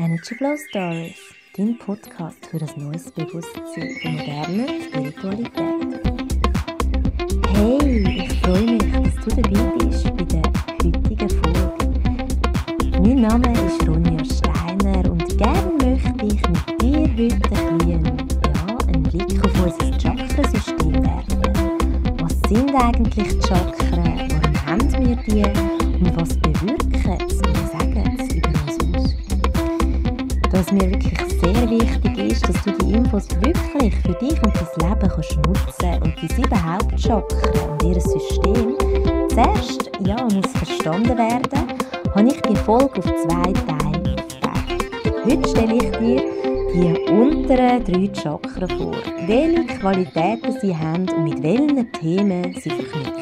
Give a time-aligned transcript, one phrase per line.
[0.00, 1.18] Energy Flow Stories,
[1.54, 6.00] dein Podcast für ein neues Bewusstsein von moderner Spiritualität.
[7.52, 10.42] Hey, ich freue mich, dass du dabei bist bei der
[10.82, 11.74] heutigen Folge.
[13.02, 19.02] Mein Name ist Ronja Steiner und gerne möchte ich mit dir heute ein, ja, einen
[19.02, 21.42] Blick auf unser Chakrasystem werfen.
[22.20, 24.30] Was sind eigentlich die Chakren?
[24.30, 25.79] Warum haben wir die?
[32.40, 36.28] Ist, dass du die Infos wirklich für dich und dein Leben kannst nutzen und die
[36.28, 38.76] sieben Hauptchakren und ihr System
[39.28, 41.68] zuerst ja, muss verstanden werden,
[42.14, 45.24] habe ich die Folge auf zwei Teile aufgeteilt.
[45.24, 46.22] Heute stelle ich dir
[46.72, 48.94] die unteren drei Chakren vor,
[49.26, 53.19] welche Qualitäten sie haben und mit welchen Themen sie verknüpft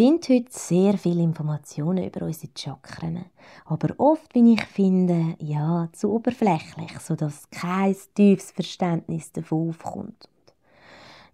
[0.00, 3.26] findet heute sehr viele Informationen über unsere Chakren,
[3.66, 10.26] aber oft, wie ich finde, ja, zu oberflächlich, sodass kein tiefes Verständnis davon aufkommt.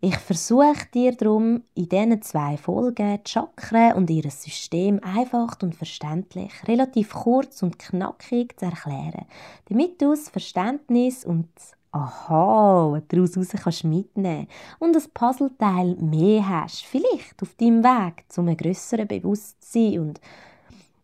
[0.00, 5.77] Ich versuche dir darum in diesen zwei Folgen die Chakren und ihr System einfach und
[5.77, 9.27] verständlich, relativ kurz und knackig zu erklären,
[9.69, 11.48] damit du das Verständnis und
[11.97, 18.42] Aha, daraus raus kannst mitnehmen und ein Puzzleteil mehr hast, vielleicht auf deinem Weg zu
[18.42, 20.20] einem grösseren Bewusstsein und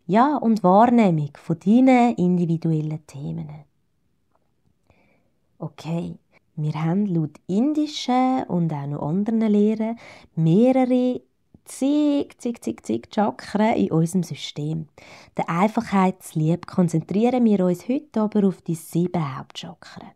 [0.07, 3.49] ja, und Wahrnehmung von deinen individuellen Themen.
[5.59, 6.17] Okay,
[6.57, 9.99] wir haben laut indischen und auch noch anderen Lehren
[10.35, 11.23] mehrere
[11.65, 14.89] zig, zig, zig, zig Chakren in unserem System.
[15.39, 20.11] Der Einfachheit lieb konzentrieren wir uns heute aber auf die sieben Hauptchakren.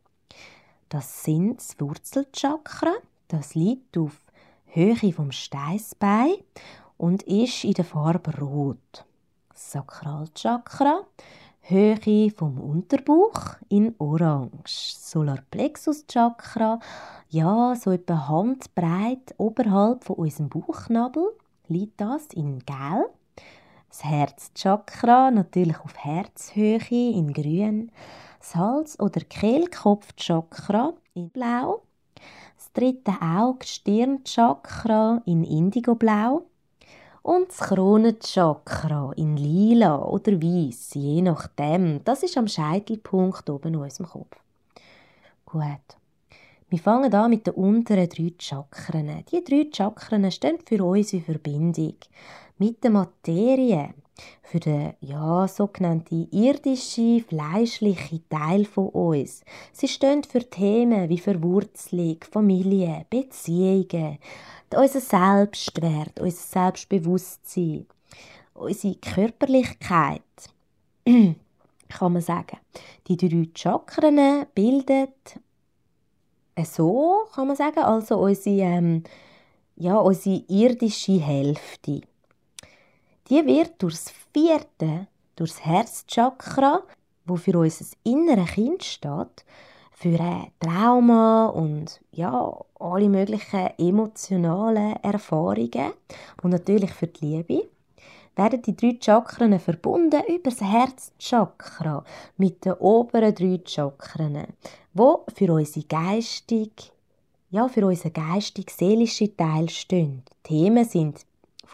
[0.88, 2.92] Das sind das Wurzelchakra.
[3.28, 4.20] Das liegt auf
[4.66, 6.34] Höhe vom Steißbein
[6.96, 9.04] und ist in der Farbe Rot.
[9.48, 11.00] Das Sakralchakra,
[11.62, 14.94] Höhe vom Unterbauch in Orange.
[14.96, 16.78] Solarplexuschakra,
[17.30, 21.32] ja, so etwa handbreit oberhalb von unserem Bauchnabel
[21.66, 23.10] liegt das in Gelb.
[23.88, 26.78] Das Herzchakra natürlich auf Herzhöhe
[27.12, 27.90] in Grün
[28.46, 31.82] das Hals- oder Kehlkopfchakra in Blau,
[32.56, 36.46] das dritte Auge Stirnchakra in Indigoblau
[37.22, 42.04] und das Kronenchakra in Lila oder Weiß, je nachdem.
[42.04, 44.36] Das ist am Scheitelpunkt oben in unserem Kopf.
[45.44, 45.96] Gut.
[46.68, 49.24] Wir fangen an mit den unteren drei Chakren.
[49.30, 51.96] Die drei Chakren stehen für unsere Verbindung
[52.58, 53.94] mit der Materie,
[54.42, 59.42] für den ja, sogenannten irdischen, fleischlichen Teil von uns.
[59.72, 64.18] Sie stehen für Themen wie Verwurzelung, Familie, Beziehungen,
[64.74, 67.86] unser Selbstwert, unser Selbstbewusstsein,
[68.54, 70.22] unsere Körperlichkeit,
[71.04, 72.58] kann man sagen.
[73.08, 75.08] Die drei Chakren bilden
[76.64, 79.04] so, kann man sagen, also unsere, ähm,
[79.76, 82.00] ja, unsere irdische Hälfte.
[83.28, 86.82] Die wird durchs vierte, durchs Herzchakra,
[87.24, 89.44] wo für unser inneres Kind steht,
[89.90, 95.92] für ein Trauma und ja, alle möglichen emotionalen Erfahrungen
[96.42, 97.68] und natürlich für die Liebe,
[98.36, 102.04] werden die drei Chakren verbunden über das Herzchakra
[102.36, 104.46] mit den oberen drei Chakren,
[104.94, 106.92] wo für unsere geistig,
[107.50, 110.22] ja, für unseren geistig-seelischen Teil stehen.
[110.44, 111.26] Themen sind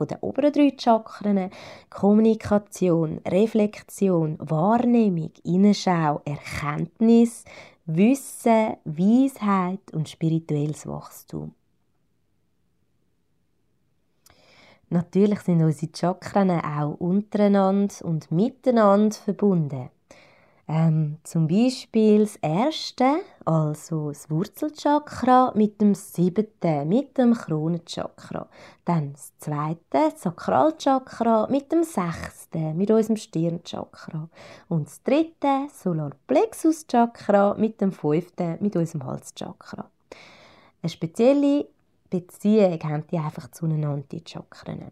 [0.06, 1.50] den oberen drei Chakren
[1.90, 7.44] Kommunikation, Reflexion, Wahrnehmung, Innenschau, Erkenntnis,
[7.86, 11.54] Wissen, Weisheit und spirituelles Wachstum.
[14.90, 19.88] Natürlich sind unsere Chakren auch untereinander und miteinander verbunden.
[20.74, 28.48] Ähm, zum Beispiel das erste, also das Wurzelchakra mit dem siebten, mit dem Kronenchakra.
[28.86, 34.30] Dann das zweite, das Sakralchakra mit dem sechsten, mit unserem Stirnchakra.
[34.68, 39.90] Und das dritte, Solarplexuschakra mit dem fünften, mit unserem Halschakra.
[40.80, 41.66] Eine spezielle
[42.08, 44.90] Beziehung haben die einfach zueinander, die Chakren.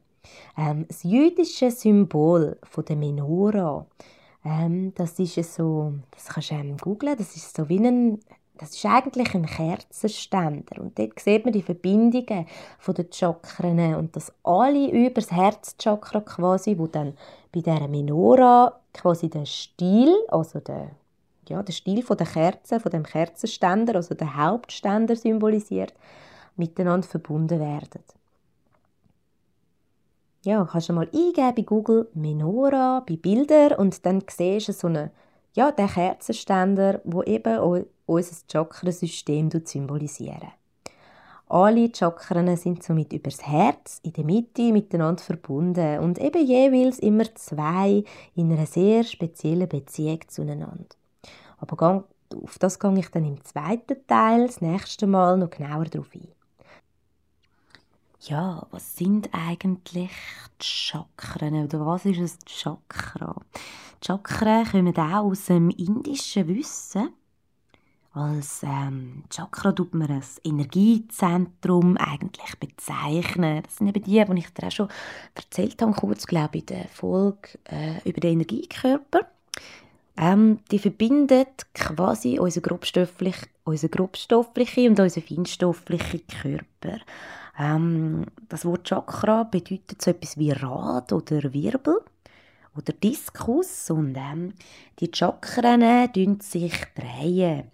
[0.59, 3.87] Ähm, das jüdische Symbol von der Menora
[4.45, 8.21] ähm, das ist so, das kannst du ähm, googlen, das ist so wie ein,
[8.59, 12.47] das ist eigentlich ein Kerzenständer und dort sieht man die Verbindungen
[12.79, 17.15] von den Chakren und das alle über das Herzchakra quasi, wo dann
[17.53, 20.91] bei der Menora quasi der Stiel, also der
[21.51, 25.93] ja, der Stil von der Kerze, von dem Kerzenständer, also der Hauptständer symbolisiert,
[26.57, 28.03] miteinander verbunden werden.
[30.43, 34.87] Ja, kannst du mal eingeben bei Google Menora, bei Bilder und dann siehst du so
[34.87, 35.11] eine,
[35.53, 40.53] ja, den Kerzenständer, wo eben unser Chakrasystem symbolisieren.
[41.47, 47.35] Alle Chakren sind somit übers Herz in der Mitte miteinander verbunden und eben jeweils immer
[47.35, 48.05] zwei
[48.35, 50.87] in einer sehr speziellen Beziehung zueinander.
[51.59, 52.07] Aber
[52.43, 56.29] auf das gehe ich dann im zweiten Teil das nächste Mal noch genauer darauf ein.
[58.23, 60.11] Ja, was sind eigentlich
[60.61, 63.35] die Chakren oder was ist ein Chakra?
[64.05, 67.15] Chakren kommen auch aus dem indischen Wissen.
[68.13, 73.63] Als ähm, Chakra tut man ein Energiezentrum eigentlich bezeichnen.
[73.63, 74.89] Das sind eben die, die ich dir auch schon
[75.35, 79.31] erzählt habe, kurz, glaube ich, in der Folge äh, über den Energiekörper.
[80.19, 86.99] Ähm, die verbindet quasi unseren grobstofflichen, unseren grobstofflichen und unseren feinstofflichen Körper.
[87.61, 91.99] Ähm, das Wort Chakra bedeutet so etwas wie Rad oder Wirbel
[92.75, 94.55] oder Diskus und ähm,
[94.99, 97.71] die Chakren drehen sich drehen.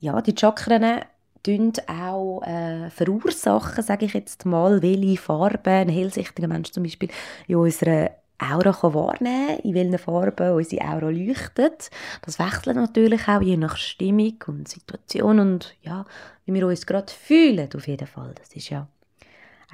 [0.00, 1.00] Ja, die Chakren
[1.42, 7.08] tun auch äh, verursachen, sage ich jetzt mal, welche Farben ein hellsichtiger Mensch zum Beispiel
[7.46, 11.90] in unserer Aura kann wahrnehmen in welchen Farben unsere Aura leuchtet.
[12.22, 16.04] Das wechselt natürlich auch je nach Stimmung und Situation und ja,
[16.44, 18.34] wie wir uns gerade fühlen, auf jeden Fall.
[18.36, 18.86] Das ist ja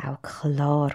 [0.02, 0.92] auch klar.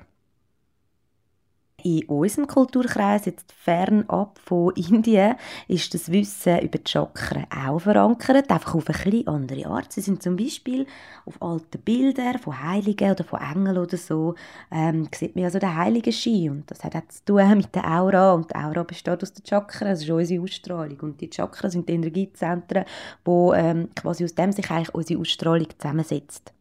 [1.82, 5.36] In unserem Kulturkreis, jetzt fernab von Indien,
[5.68, 9.94] ist das Wissen über die Chakren auch verankert, einfach auf eine etwas andere Art.
[9.94, 10.86] Sie sind zum Beispiel
[11.26, 14.36] auf alten Bildern von Heiligen oder von Engeln oder so,
[14.72, 17.90] ähm, sieht man also den heiligen Ski und das hat auch zu tun mit der
[17.90, 18.34] Aura.
[18.34, 21.00] Und die Aura besteht aus den Chakren, das ist unsere Ausstrahlung.
[21.00, 22.84] Und die Chakren sind die Energiezentren,
[23.24, 26.54] wo ähm, quasi aus dem sich eigentlich unsere Ausstrahlung zusammensetzt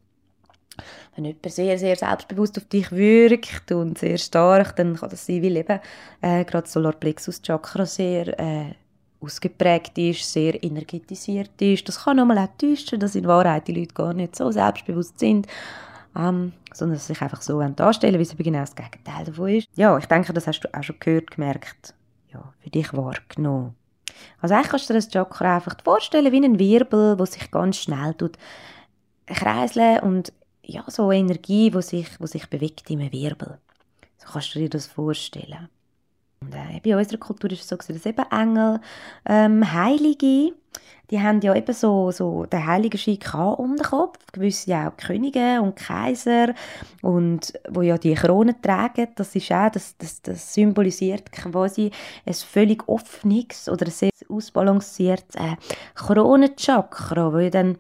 [1.14, 5.42] wenn jemand sehr, sehr selbstbewusst auf dich wirkt und sehr stark, dann kann das sein,
[5.42, 5.80] weil eben
[6.20, 8.74] äh, gerade Solarplexus Chakra sehr äh,
[9.20, 11.88] ausgeprägt ist, sehr energetisiert ist.
[11.88, 15.46] Das kann einmal auch täuschen, dass in Wahrheit die Leute gar nicht so selbstbewusst sind,
[16.16, 19.68] ähm, sondern sich einfach so darstellen, wie es genau das Gegenteil davon ist.
[19.74, 21.94] Ja, ich denke, das hast du auch schon gehört, gemerkt,
[22.32, 23.74] ja, für dich wahrgenommen.
[24.40, 27.76] Also eigentlich kannst du dir das Chakra einfach vorstellen wie ein Wirbel, der sich ganz
[27.76, 28.36] schnell tut
[29.26, 30.32] kreiseln und
[30.68, 33.58] ja, so Energie, die sich, wo sich bewegt in einem Wirbel.
[34.18, 35.68] So kannst du dir das vorstellen.
[36.40, 38.80] Und, äh, bei unserer Kultur ist es so, dass eben Engel,
[39.26, 40.52] ähm, Heilige,
[41.10, 45.60] die haben ja eben so, so den heiligen Schick um den Kopf, gewisse auch Könige
[45.62, 46.54] und Kaiser
[47.00, 51.90] und wo ja die Krone tragen, das ist auch, das, das, das symbolisiert quasi
[52.26, 55.56] ein völlig offenes oder ein sehr ausbalanciertes äh,
[55.94, 57.78] Kronenchakra, wo ja dann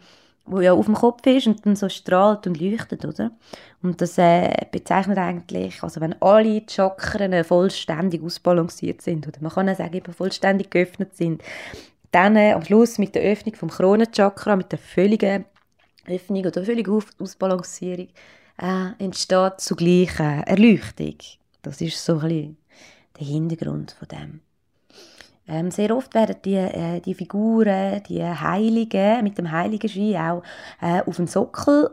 [0.50, 3.30] wo ja auf dem Kopf ist und dann so strahlt und leuchtet, oder?
[3.82, 9.68] Und das äh, bezeichnet eigentlich, also wenn alle Chakren vollständig ausbalanciert sind, oder man kann
[9.68, 11.42] auch sagen, eben vollständig geöffnet sind,
[12.10, 15.44] dann äh, am Schluss mit der Öffnung vom Kronenchakra, mit der völligen
[16.06, 18.08] Öffnung oder völligen Ausbalancierung,
[18.60, 21.16] äh, entsteht zugleich äh, Erleuchtung.
[21.62, 22.56] Das ist so ein bisschen
[23.18, 24.47] der Hintergrund von dem.
[25.48, 30.42] Ähm, sehr oft werden die, äh, die Figuren, die Heiligen mit dem heiligen Schein auch
[30.80, 31.90] äh, auf dem Sockel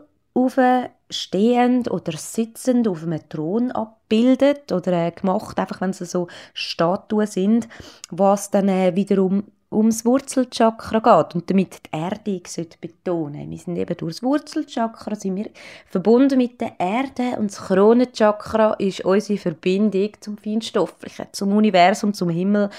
[1.08, 7.26] stehend oder sitzend auf einem Thron abbildet oder äh, gemacht, einfach wenn sie so Statuen
[7.26, 7.68] sind,
[8.10, 11.34] was dann äh, wiederum ums Wurzelchakra geht.
[11.34, 12.42] Und damit die Erdung
[12.80, 13.50] betonen.
[13.50, 15.50] Wir sind eben durch das Wurzelchakra sind wir
[15.88, 22.30] verbunden mit der Erde und das Kronenchakra ist unsere Verbindung zum Feinstofflichen, zum Universum, zum
[22.30, 22.70] Himmel,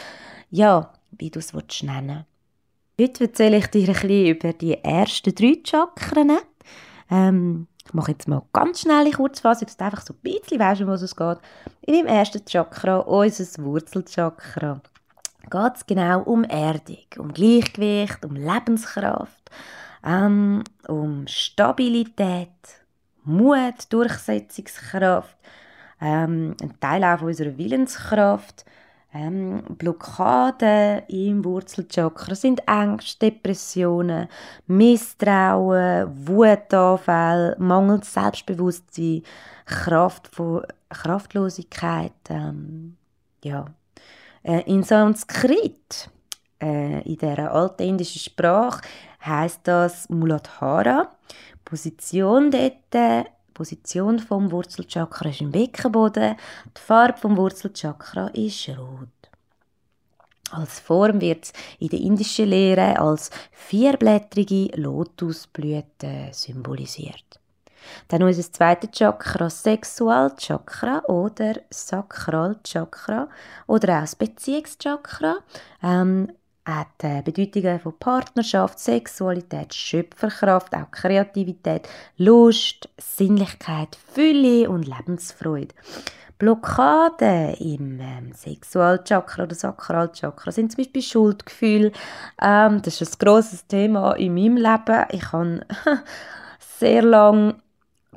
[0.50, 2.26] ja, wie du es nennen
[3.00, 6.38] Heute erzähle ich dir ein bisschen über die ersten drei Chakren.
[7.12, 10.60] Ähm, ich mache jetzt mal ganz schnell eine Kurzfassung, dass du einfach so ein bisschen
[10.60, 11.38] weißt, um was es geht.
[11.82, 14.82] In dem ersten Chakra, unser Wurzelchakra,
[15.50, 19.52] geht es genau um Erdung, um Gleichgewicht, um Lebenskraft,
[20.04, 22.50] ähm, um Stabilität,
[23.24, 25.38] Mut, Durchsetzungskraft,
[26.02, 28.66] ähm, ein Teil auch unserer Willenskraft,
[29.14, 34.28] ähm, Blockaden im Wurzelchakra sind Ängste, Depressionen,
[34.68, 39.24] Misstrauen, Wutanfälle, mangelndes Selbstbewusstsein,
[39.66, 42.14] Kraft von, Kraftlosigkeit.
[42.30, 42.98] Ähm,
[43.44, 43.66] ja.
[44.44, 46.10] Äh, in Sanskrit,
[46.62, 48.82] äh, in der alten indischen Sprache,
[49.26, 51.12] heißt das Muladhara.
[51.66, 52.96] Position dort
[53.58, 56.36] Position vom Wurzelchakra ist im Beckenboden.
[56.78, 59.10] Die Farbe vom Wurzelchakra ist rot.
[60.52, 67.40] Als Form wird es in der indischen Lehre als vierblättrige Lotusblüte symbolisiert.
[68.10, 73.28] Dann unser zweites Chakra, Sexualchakra oder Sakralchakra
[73.66, 75.38] oder auch das Beziehungschakra.
[75.82, 76.32] Ähm,
[76.68, 85.74] hat äh, Bedeutungen von Partnerschaft, Sexualität, Schöpferkraft, auch Kreativität, Lust, Sinnlichkeit, Fülle und Lebensfreude.
[86.38, 91.92] Blockaden im ähm, Sexualchakra oder Sakralchakra sind zum Beispiel Schuldgefühl.
[92.42, 95.06] Ähm, das ist ein grosses Thema in meinem Leben.
[95.12, 95.62] Ich habe
[96.80, 97.56] sehr lange,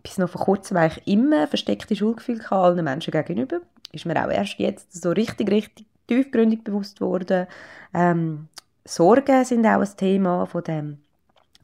[0.02, 3.61] bis noch vor kurzem, ich immer versteckte Schuldgefühle allen Menschen gegenüber.
[3.92, 7.46] Ist mir auch erst jetzt so richtig, richtig tiefgründig bewusst worden.
[7.94, 8.48] Ähm,
[8.84, 10.98] Sorgen sind auch ein Thema von dem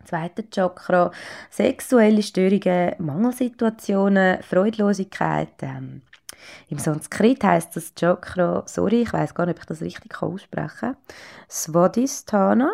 [0.05, 1.11] zweiten Chakra.
[1.51, 5.63] Sexuelle Störungen, Mangelsituationen, Freudlosigkeit.
[5.63, 6.03] Ähm,
[6.69, 10.79] Im Sanskrit heißt das Chakra, sorry, ich weiß gar nicht, ob ich das richtig aussprechen
[10.79, 10.97] kann,
[11.51, 12.71] Svadhisthana.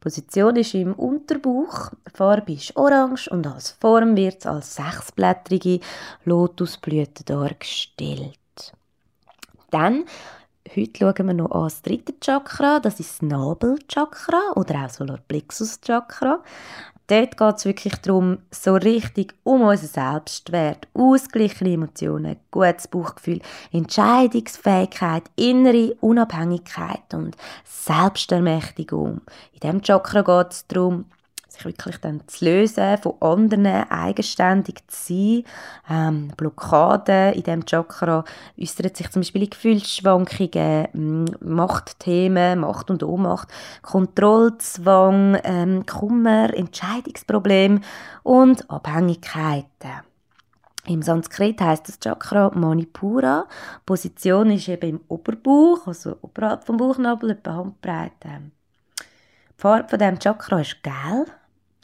[0.00, 5.80] Position ist im Unterbauch, Farbe ist orange und als Form wird es als sechsblättrige
[6.24, 8.38] Lotusblüte dargestellt.
[9.70, 10.04] Dann
[10.66, 16.42] Heute schauen wir noch an das dritte Chakra, das ist das Nabelchakra oder auch Solarplexus-Chakra.
[17.06, 23.42] Dort geht es wirklich darum, so richtig um unseren Selbstwert, ausgeglichene Emotionen, gutes Bauchgefühl,
[23.72, 29.20] Entscheidungsfähigkeit, innere Unabhängigkeit und Selbstermächtigung.
[29.52, 31.04] In diesem Chakra geht es darum,
[31.54, 35.44] sich wirklich dann zu lösen, von anderen eigenständig zu sein.
[35.90, 38.24] Ähm, Blockaden in diesem Chakra
[38.60, 43.48] äußert sich zum Beispiel in Gefühlsschwankungen, Machtthemen, Macht und Ohnmacht,
[43.82, 47.80] Kontrollzwang, ähm, Kummer, Entscheidungsprobleme
[48.22, 50.04] und Abhängigkeiten.
[50.86, 53.46] Im Sanskrit heißt das Chakra Manipura.
[53.86, 58.50] Position ist eben im Oberbauch, also oberhalb vom Bauchnabel, etwa Handbreite.
[59.00, 61.30] Die Farbe von diesem Chakra ist gelb.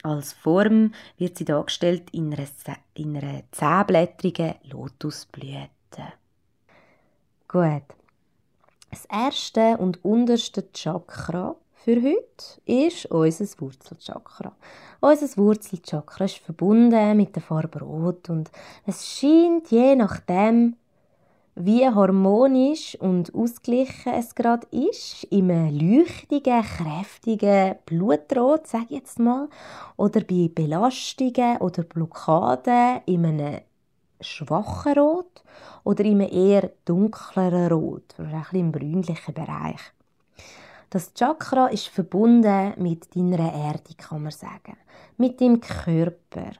[0.03, 2.47] Als Form wird sie dargestellt in einer,
[2.95, 5.69] in einer zehnblättrigen Lotusblüte.
[7.47, 7.83] Gut.
[8.89, 14.55] Das erste und unterste Chakra für heute ist unser Wurzelchakra.
[14.99, 18.51] Unser Wurzelchakra ist verbunden mit der Farbe Rot und
[18.85, 20.75] es scheint je nachdem,
[21.55, 29.49] wie harmonisch und ausgeglichen es gerade ist, im leuchtigen, kräftigen Blutrot, sage ich jetzt mal,
[29.97, 33.61] oder bei Belastungen oder Blockaden in einem
[34.21, 35.43] schwachen Rot
[35.83, 39.81] oder in einem eher dunkleren Rot, oder ein bisschen im bräunlichen Bereich.
[40.89, 44.77] Das Chakra ist verbunden mit deiner Erde, kann man sagen,
[45.17, 46.51] mit dem Körper.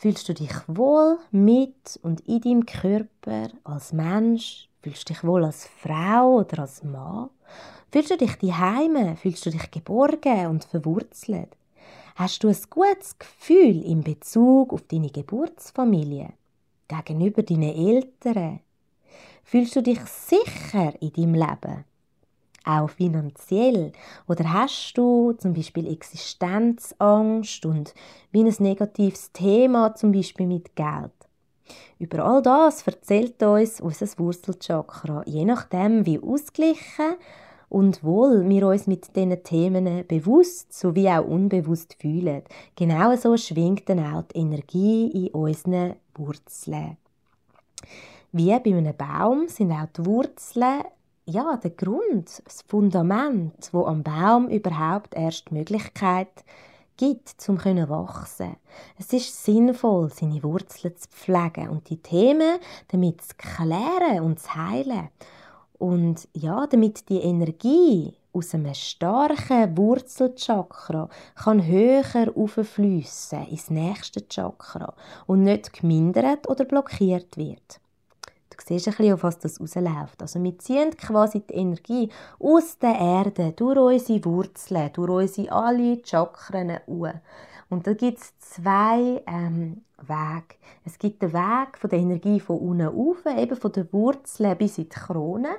[0.00, 4.68] Fühlst du dich wohl mit und in deinem Körper als Mensch?
[4.80, 7.30] Fühlst du dich wohl als Frau oder als Mann?
[7.90, 9.16] Fühlst du dich daheim?
[9.16, 11.48] Fühlst du dich geborgen und verwurzelt?
[12.14, 16.28] Hast du ein gutes Gefühl in Bezug auf deine Geburtsfamilie?
[16.86, 18.60] Gegenüber deinen Eltern?
[19.42, 21.84] Fühlst du dich sicher in deinem Leben?
[22.64, 23.92] Auch finanziell?
[24.26, 27.94] Oder hast du zum Beispiel Existenzangst und
[28.32, 31.12] wie ein negatives Thema zum Beispiel mit Geld?
[31.98, 37.16] Über all das erzählt uns unser Wurzelchakra, je nachdem, wie ausgeglichen
[37.68, 42.42] und wohl wir uns mit diesen Themen bewusst sowie auch unbewusst fühlen.
[42.76, 46.96] Genau so schwingt dann auch die Energie in unseren Wurzeln.
[48.32, 50.84] Wie bei einem Baum sind auch die Wurzeln
[51.28, 56.44] ja, der Grund, das Fundament, wo am Baum überhaupt erst die Möglichkeit
[56.96, 58.56] gibt, zum können wachsen.
[58.98, 62.58] Es ist sinnvoll, seine Wurzeln zu pflegen und die Themen
[62.88, 65.08] damit zu klären und zu heilen.
[65.78, 74.94] Und ja, damit die Energie aus einem starken Wurzelchakra kann höher auffließen ins nächste Chakra
[75.26, 77.80] und nicht gemindert oder blockiert wird.
[78.58, 80.20] Du siehst ein bisschen, auf was das rausläuft.
[80.20, 82.10] Also wir ziehen quasi die Energie
[82.40, 87.14] aus der Erde, durch unsere Wurzeln, durch unsere alle Chakren auf.
[87.70, 90.56] Und da gibt es zwei ähm, Wege.
[90.84, 94.78] Es gibt den Weg von der Energie von unten auf, eben von den Wurzeln bis
[94.78, 95.56] in die Krone.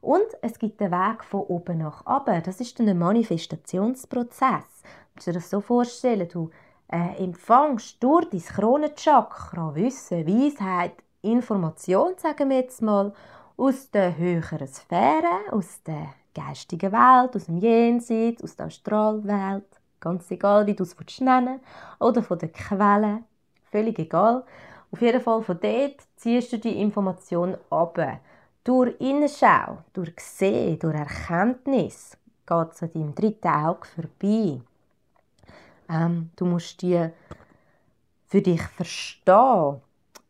[0.00, 2.42] Und es gibt den Weg von oben nach unten.
[2.42, 4.82] Das ist dann ein Manifestationsprozess.
[4.82, 6.50] Du musst dir das so vorstellen, du
[6.88, 13.12] äh, empfängst durch dein Kronenchakra Wissen, Weisheit, Information, sagen wir jetzt mal,
[13.56, 19.66] aus der höheren Sphäre, aus der geistigen Welt, aus dem Jenseits, aus der Astralwelt,
[20.00, 21.60] ganz egal, wie du es nennen
[22.00, 23.22] oder von der Quelle,
[23.70, 24.44] völlig egal.
[24.90, 27.98] Auf jeden Fall von dort ziehst du die Information ab.
[28.64, 34.60] Durch Innenschau, durch Sehen, durch Erkenntnis geht es an deinem dritten Auge vorbei.
[35.88, 37.08] Ähm, du musst die
[38.28, 39.80] für dich verstehen.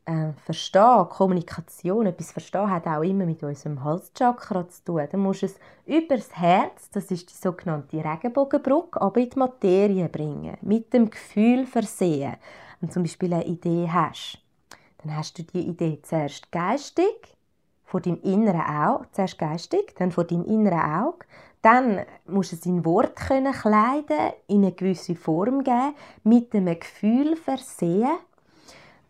[0.04, 5.06] Äh, verstehen, Kommunikation, etwas verstehen hat auch immer mit unserem Halschakra zu tun.
[5.08, 9.38] Dann musst du es über das Herz, das ist die sogenannte Regenbogenbrücke, aber in die
[9.38, 12.34] Materie bringen, mit dem Gefühl versehen.
[12.80, 14.42] Wenn du zum Beispiel eine Idee hast,
[15.04, 17.36] dann hast du die Idee zuerst geistig,
[17.84, 21.26] vor deinem inneren Auge, zuerst geistig, dann vor deinem inneren Auge,
[21.60, 25.94] dann musst du es in Wort kleiden, in eine gewisse Form geben,
[26.24, 28.18] mit einem Gefühl versehen.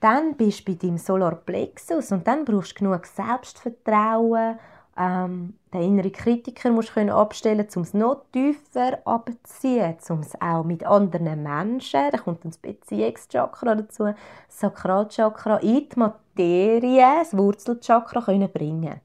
[0.03, 4.59] Dann bist du bei deinem Solarplexus und dann brauchst du genug Selbstvertrauen.
[4.99, 10.65] Ähm, den inneren Kritiker musst du abstellen, um es noch tiefer abzuziehen, um es auch
[10.65, 14.17] mit anderen Menschen, da kommt dann das Beziehungschakra dazu, das
[14.49, 19.01] Sakralchakra, in die Materie, das Wurzelchakra können bringen.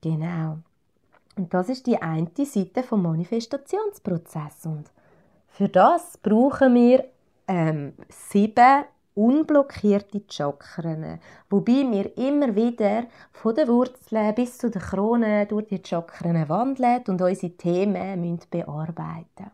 [0.00, 0.60] Genau.
[1.36, 4.64] Und das ist die eine Seite vom Manifestationsprozess.
[4.64, 4.90] Und
[5.48, 7.04] für das brauchen wir
[7.46, 8.84] ähm, sieben
[9.14, 15.82] unblockierte Chakren, wobei wir immer wieder von den Wurzeln bis zu den Kronen durch die
[15.84, 19.50] Chakren wandeln und unsere Themen müssen bearbeiten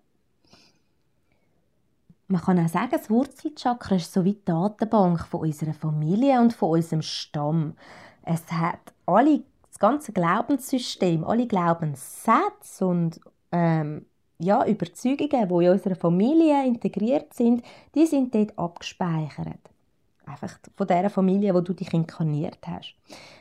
[2.30, 6.52] man kann auch sagen, das Wurzelchakra ist so wie die Datenbank von unserer Familie und
[6.52, 7.74] von unserem Stamm.
[8.22, 9.42] Es hat alle
[9.80, 14.06] ganze Glaubenssystem, alle Glaubenssätze und ähm,
[14.40, 17.62] ja, Überzeugungen, die in unserer Familie integriert sind,
[17.94, 19.60] die sind dort abgespeichert.
[20.24, 22.94] Einfach von der Familie, wo du dich inkarniert hast.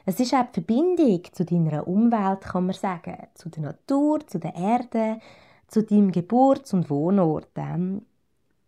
[0.06, 4.40] Es ist auch die Verbindung zu deiner Umwelt, kann man sagen, zu der Natur, zu
[4.40, 5.20] der Erde,
[5.68, 7.50] zu deinem Geburts- und Wohnort.
[7.56, 8.02] Ähm,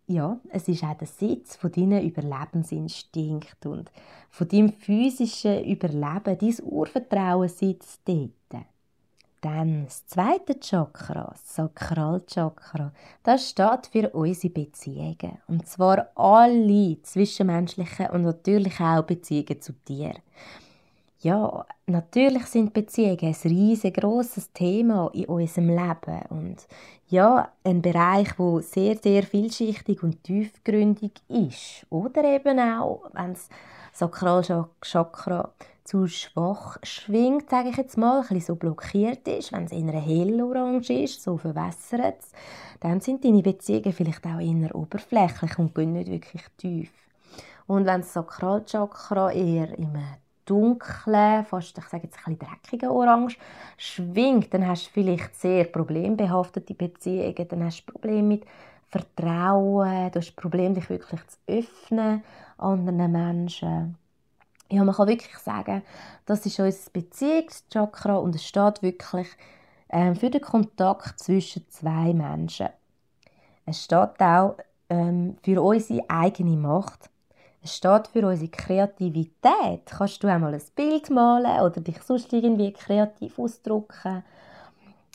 [0.06, 3.90] ja, es ist auch der Sitz von deinen Überlebensinstinkt und
[4.30, 8.32] von deinem physischen Überleben, dein Urvertrauen sitzt dort.
[9.42, 12.92] Dann das zweite Chakra, das Sakralchakra,
[13.24, 15.38] das steht für unsere Beziehungen.
[15.48, 20.14] Und zwar alle zwischenmenschlichen und natürlich auch Beziehungen zu dir.
[21.22, 26.68] Ja, natürlich sind Beziehungen ein riesengroßes Thema in unserem Leben und
[27.08, 31.84] ja, ein Bereich, wo sehr, sehr vielschichtig und tiefgründig ist.
[31.90, 33.48] Oder eben auch, wenn das
[33.92, 35.52] Sakralchakra
[35.84, 40.00] zu schwach schwingt, sage ich jetzt mal, ein so blockiert ist, wenn es in einer
[40.00, 42.24] hellorange ist, so verwässert
[42.82, 46.90] dann sind deine Beziehungen vielleicht auch eher oberflächlich und gehen nicht wirklich tief.
[47.68, 49.96] Und wenn das Sakralchakra eher im
[50.44, 53.38] dunklen, fast, ich sage jetzt ein bisschen dreckigen Orange
[53.76, 58.44] schwingt, dann hast du vielleicht sehr problembehaftete Beziehungen, dann hast du Probleme mit
[58.88, 62.24] Vertrauen, du hast Probleme, dich wirklich zu öffnen
[62.58, 63.96] anderen Menschen.
[64.72, 65.82] Ja, man kann wirklich sagen,
[66.24, 69.26] das ist unser Beziehungschakra und es steht wirklich
[69.90, 72.70] ähm, für den Kontakt zwischen zwei Menschen.
[73.66, 74.56] Es steht auch
[74.88, 77.10] ähm, für unsere eigene Macht.
[77.62, 79.84] Es steht für unsere Kreativität.
[79.84, 84.24] Kannst du einmal ein Bild malen oder dich sonst irgendwie kreativ ausdrücken?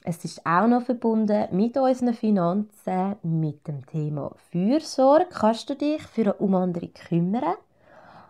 [0.04, 5.26] Es ist auch noch verbunden mit unseren Finanzen, mit dem Thema Fürsorge.
[5.32, 7.56] Kannst du dich für um andere kümmern?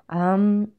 [0.09, 0.71] Ähm,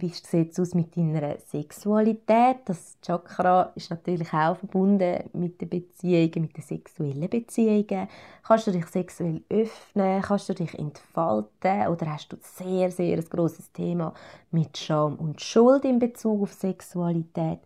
[0.00, 2.58] wie sieht es aus mit deiner Sexualität?
[2.64, 8.08] Das Chakra ist natürlich auch verbunden mit den Beziehungen, mit den sexuellen Beziehungen.
[8.42, 10.22] Kannst du dich sexuell öffnen?
[10.22, 11.88] Kannst du dich entfalten?
[11.88, 14.14] Oder hast du sehr, sehr ein grosses Thema
[14.50, 17.60] mit Scham und Schuld in Bezug auf Sexualität?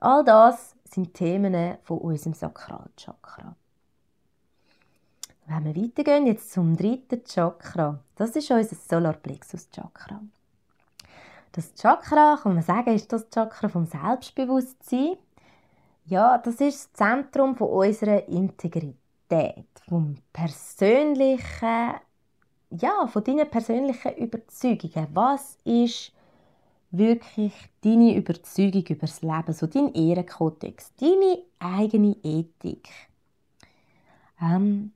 [0.00, 3.56] All das sind Themen von unserem Sakralchakra.
[5.46, 8.00] Wenn wir weitergehen, jetzt zum dritten Chakra.
[8.16, 10.20] Das ist unser Solarplexus-Chakra.
[11.56, 15.16] Das Chakra, kann man sagen, ist das Chakra vom Selbstbewusstsein.
[16.04, 21.94] Ja, das ist das Zentrum von unserer Integrität, vom persönlichen,
[22.68, 25.08] ja, von deinen persönlichen Überzeugungen.
[25.14, 26.12] Was ist
[26.90, 32.90] wirklich deine Überzeugung über das Leben, so dein Ehrenkodex, deine eigene Ethik?
[34.42, 34.92] Ähm,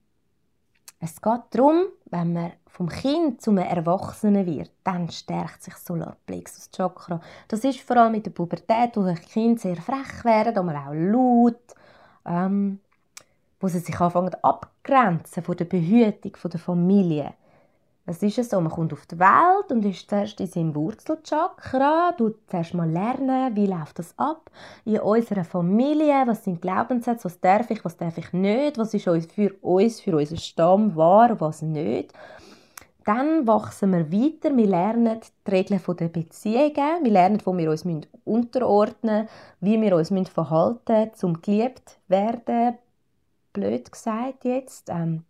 [0.99, 6.71] es geht darum, wenn man vom Kind zum Erwachsenen wird, dann stärkt sich das Solarplexus
[6.71, 7.21] Chakra.
[7.49, 10.93] Das ist vor allem mit der Pubertät, wo die Kinder sehr frech werden, aber auch
[10.93, 11.61] laut,
[12.27, 12.81] ähm,
[13.61, 17.35] wo sie sich anfangen abgrenzen von der Behütung von der Familie.
[18.07, 22.37] Es ist so, man kommt auf die Welt und ist zuerst in seinem Wurzelchakra, tut
[22.49, 24.51] zuerst mal lernen, wie läuft das ab
[24.85, 29.33] in unserer Familie, was sind Glaubenssätze, was darf ich, was darf ich nicht, was ist
[29.33, 32.13] für uns, für unseren Stamm wahr, was nicht.
[33.05, 37.85] dann wachsen wir weiter, wir lernen die Regeln der Beziehungen, wir lernen, wo wir uns
[38.25, 39.29] unterordnen müssen,
[39.61, 42.79] wie wir uns verhalten müssen, um geliebt werden,
[43.53, 44.89] blöd gesagt jetzt.
[44.91, 45.25] Ähm,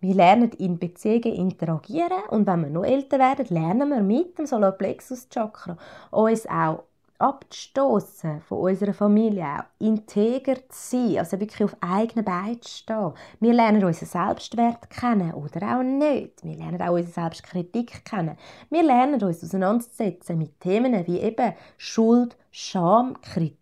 [0.00, 4.46] wir lernen in Beziehungen interagieren und wenn wir noch älter werden, lernen wir mit dem
[4.46, 5.76] Solarplexus-Chakra
[6.10, 6.84] uns auch
[7.18, 13.12] abzustoßen von unserer Familie, auch integer zu sein, also wirklich auf eigenen Beinen zu stehen.
[13.40, 16.44] Wir lernen unseren Selbstwert kennen oder auch nicht.
[16.44, 18.36] Wir lernen auch unsere Selbstkritik kennen.
[18.70, 23.58] Wir lernen uns auseinanderzusetzen mit Themen wie eben Schuld, Scham, Kritik,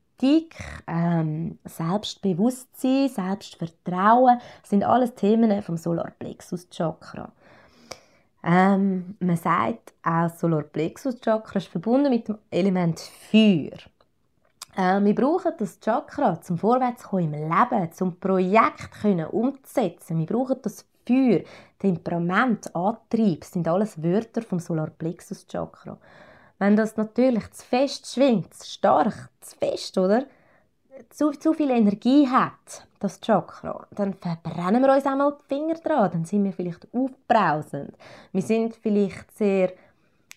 [0.86, 4.38] ähm, Selbstbewusstsein, Selbstvertrauen.
[4.62, 7.32] Sind alles Themen vom Solarplexus Chakra.
[8.42, 13.78] Ähm, man sagt auch Solarplexus Chakra ist verbunden mit dem Element Feuer.
[14.76, 20.18] Äh, wir brauchen das Chakra zum Vorwärtskommen im Leben, zum Projekt können umzusetzen.
[20.18, 21.40] Wir brauchen das Feuer,
[21.78, 25.96] Temperament, Antrieb, das sind alles Wörter vom Solarplexus Chakra.
[26.64, 30.24] Wenn das natürlich zu fest schwingt, zu stark, zu fest, oder?
[31.10, 35.74] Zu, zu viel Energie hat, das Chakra, dann verbrennen wir uns auch mal die Finger
[35.74, 37.92] dran, dann sind wir vielleicht aufbrausend.
[38.32, 39.72] Wir sind vielleicht sehr,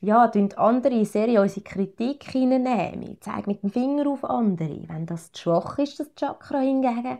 [0.01, 3.07] ja, andere sehr in unsere Kritik hineinnehmen.
[3.07, 4.83] Wir zeigen mit dem Finger auf andere.
[4.85, 7.19] Wenn das zu schwach ist, das Chakra hingegen,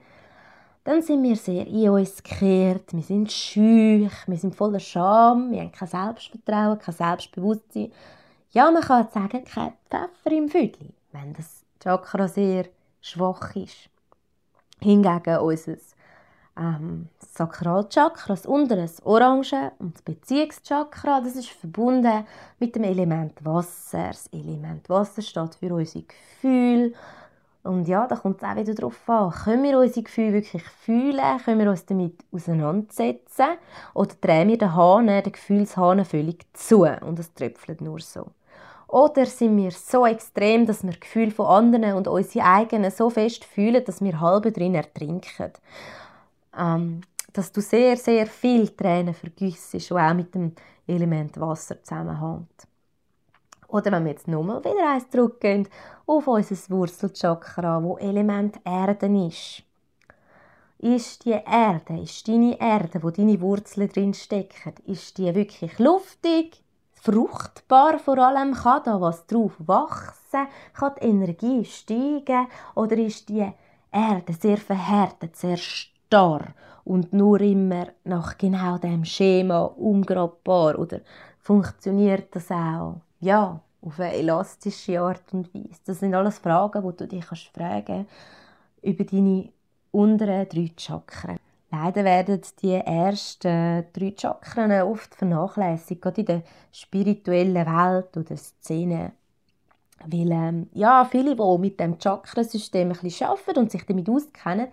[0.84, 5.62] dann sind wir sehr in uns gekehrt, wir sind schüch, wir sind voller Scham, wir
[5.62, 7.93] haben kein Selbstvertrauen, kein Selbstbewusstsein.
[8.58, 12.65] Ja, man kann sagen, kein Pfeffer im Füdli, wenn das Chakra sehr
[13.02, 13.88] schwach ist.
[14.82, 15.76] Hingegen unser
[16.58, 22.26] ähm, Sakralchakra, das untere, das Orange und das Beziehungschakra, das ist verbunden
[22.58, 24.08] mit dem Element Wasser.
[24.08, 26.93] Das Element Wasser steht für unsere Gefühle.
[27.62, 31.38] Und ja, da kommt es auch wieder darauf an, können wir unsere Gefühle wirklich fühlen,
[31.46, 33.60] können wir uns damit auseinandersetzen
[33.93, 38.32] oder drehen wir den Hahn, den Gefühlshahn völlig zu und es tröpfelt nur so.
[38.88, 43.43] Oder sind wir so extrem, dass wir Gefühle von anderen und unsere eigenen so fest
[43.43, 45.52] fühlen, dass wir halb drin ertrinken?
[46.58, 47.02] Ähm,
[47.34, 50.54] dass du sehr, sehr viel Tränen vergüssest, und auch mit dem
[50.88, 52.67] Element Wasser zusammenhängt.
[53.67, 55.67] Oder wenn wir jetzt nochmal wieder eins zurückgehen
[56.06, 59.63] auf unser Wurzelchakra, wo Element Erde ist.
[60.80, 66.63] Ist die Erde, ist deine Erde, wo deine Wurzeln drin stecken, ist die wirklich luftig?
[67.08, 73.50] Fruchtbar vor allem, kann da was drauf wachsen, kann die Energie steigen oder ist die
[73.91, 81.00] Erde sehr verhärtet, sehr starr und nur immer nach genau dem Schema umgrabbar oder
[81.39, 82.98] funktioniert das auch?
[83.22, 85.80] Ja, auf eine elastische Art und Weise.
[85.86, 88.06] Das sind alles Fragen, die du dich kannst fragen
[88.82, 89.50] über deine
[89.91, 91.39] unteren drei Chakren.
[91.69, 99.12] Leider werden die ersten drei Chakren oft vernachlässigt, gerade in der spirituellen Welt oder Szene.
[100.06, 104.67] Weil ähm, ja, viele, die mit dem Chakrasystem ein bisschen arbeiten und sich damit auskennen,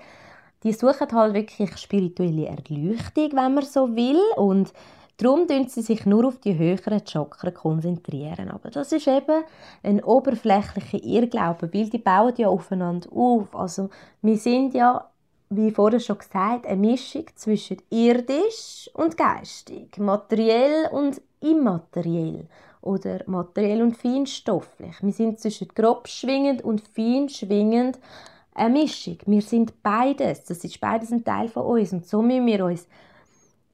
[0.62, 4.20] die suchen halt wirklich spirituelle Erleuchtung, wenn man so will.
[4.36, 4.72] Und
[5.16, 8.50] darum konzentrieren sie sich nur auf die höheren Chakren konzentrieren.
[8.50, 9.44] Aber das ist eben
[9.82, 13.54] ein oberflächlicher Irrglaube, weil die bauen ja aufeinander auf.
[13.54, 13.90] Also
[14.22, 15.10] wir sind ja
[15.50, 22.46] wie vorher schon gesagt, eine Mischung zwischen irdisch und geistig, materiell und immateriell
[22.80, 24.96] oder materiell und feinstofflich.
[25.00, 27.98] Wir sind zwischen grob schwingend und fein schwingend
[28.54, 29.18] eine Mischung.
[29.26, 30.44] Wir sind beides.
[30.44, 31.92] Das ist beides ein Teil von uns.
[31.92, 32.86] Und so müssen wir uns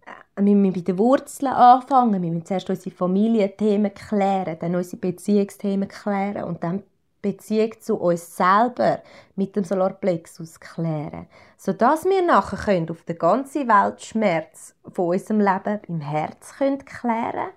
[0.07, 2.23] äh, wir müssen bei den Wurzeln anfangen.
[2.23, 6.83] Wir müssen zuerst unsere Familienthemen klären, dann unsere Beziehungsthemen klären und dann
[7.23, 9.01] Beziehung zu uns selber
[9.37, 15.41] mit dem Solarplexus klären, sodass wir nachher können auf der ganzen Welt Schmerz von unserem
[15.41, 17.51] Leben im Herz können klären.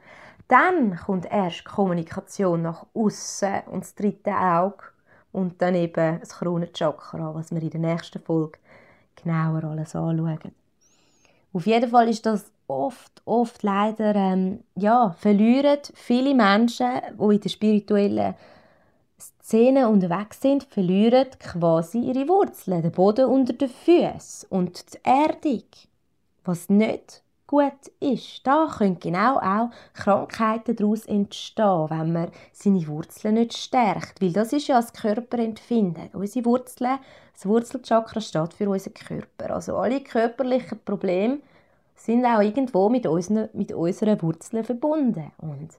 [0.48, 4.84] Dann kommt erst Kommunikation nach außen und das dritte Auge
[5.32, 8.60] und dann eben das Kronenchakra, was wir in der nächsten Folge
[9.16, 10.54] genauer alles anschauen.
[11.54, 17.42] Auf jeden Fall ist das oft, oft leider, ähm, ja, verlieren viele Menschen, die in
[17.42, 18.36] der spirituellen
[19.44, 25.64] Szenen unterwegs sind, verlieren quasi ihre Wurzeln, den Boden unter den Füßen und die Erdung,
[26.46, 28.48] was nicht gut ist.
[28.48, 34.22] Da können genau auch Krankheiten daraus entstehen, wenn man seine Wurzeln nicht stärkt.
[34.22, 36.10] Weil das ist ja das Körperempfinden.
[36.14, 37.00] Unsere Wurzeln,
[37.34, 39.54] das Wurzelchakra steht für unseren Körper.
[39.54, 41.40] Also alle körperlichen Probleme
[41.96, 45.34] sind auch irgendwo mit unseren, mit unseren Wurzeln verbunden.
[45.38, 45.70] Und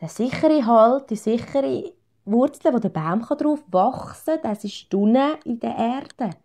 [0.00, 1.92] der sichere Halt, die sichere
[2.30, 6.36] Wurzeln, wo der Baum darauf wachsen kann, das ist unten in der Erde.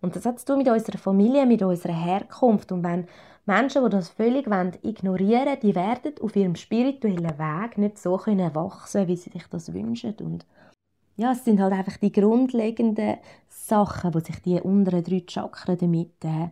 [0.00, 2.72] Und das hat zu tun mit unserer Familie, mit unserer Herkunft.
[2.72, 3.06] Und wenn
[3.46, 4.46] Menschen, die das völlig
[4.82, 9.46] ignorieren wollen, die werden auf ihrem spirituellen Weg nicht so können wachsen wie sie sich
[9.48, 10.14] das wünschen.
[10.20, 10.46] Und
[11.16, 13.18] ja, es sind halt einfach die grundlegenden
[13.48, 16.48] Sachen, wo sich die unteren drei Chakren damit äh,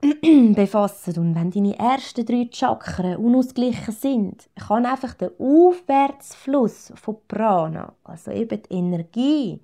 [0.54, 1.18] befassen.
[1.18, 8.30] Und wenn deine ersten drei Chakren unausgeglichen sind, kann einfach der Aufwärtsfluss von Prana, also
[8.30, 9.60] eben die Energie,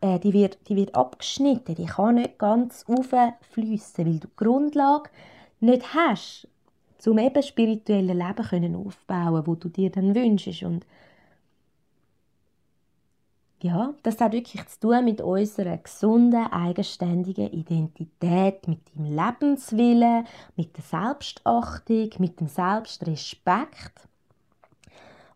[0.00, 5.10] äh, die, wird, die wird abgeschnitten, die kann nicht ganz auffließen, weil du die Grundlage
[5.60, 6.48] nicht hast,
[7.06, 10.62] um eben spirituelle Leben können aufbauen, wo du dir dann wünschst.
[10.62, 10.86] Und
[13.62, 20.76] ja, das hat wirklich zu tun mit unserer gesunden, eigenständigen Identität, mit dem Lebenswillen, mit
[20.76, 24.08] der Selbstachtung, mit dem Selbstrespekt.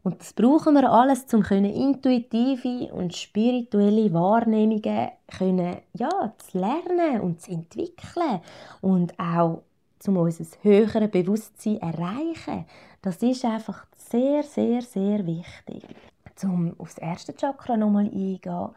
[0.03, 7.41] Und das brauchen wir alles, um intuitive und spirituelle Wahrnehmungen können, ja, zu lernen und
[7.41, 8.41] zu entwickeln
[8.81, 9.63] und auch
[10.07, 12.67] um unser höheres Bewusstsein zu erreichen.
[13.03, 15.83] Das ist einfach sehr, sehr, sehr wichtig
[16.45, 18.71] um auf das erste Chakra nochmal eingehen,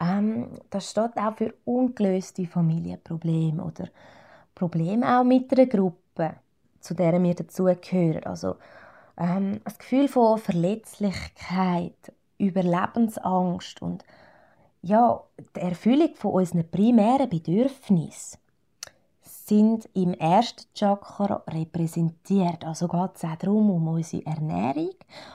[0.00, 3.88] ähm, das steht auch für ungelöste Familienprobleme oder
[4.54, 6.36] Probleme auch mit einer Gruppe,
[6.80, 8.24] zu der wir dazugehören.
[8.24, 8.56] Also
[9.18, 14.04] ähm, das Gefühl von Verletzlichkeit, Überlebensangst und
[14.82, 15.22] ja,
[15.56, 18.38] die Erfüllung von unseren primären Bedürfnissen
[19.46, 22.64] sind im ersten Chakra repräsentiert.
[22.64, 24.94] Also geht es auch darum, um unsere Ernährung,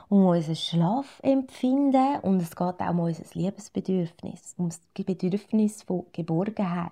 [0.09, 6.91] um unser Schlafempfinden und es geht auch um unser Liebesbedürfnis, um das Bedürfnis von Geborgenheit.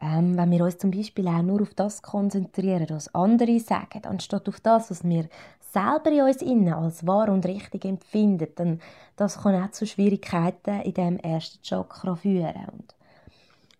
[0.00, 4.48] Ähm, wenn wir uns zum Beispiel auch nur auf das konzentrieren, was andere sagen, anstatt
[4.48, 5.28] auf das, was wir
[5.72, 8.80] selber in uns innen als wahr und richtig empfinden, dann
[9.16, 12.68] das kann auch zu Schwierigkeiten in dem ersten Chakra führen.
[12.72, 12.94] Und